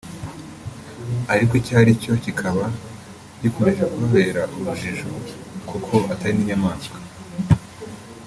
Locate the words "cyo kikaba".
2.01-2.65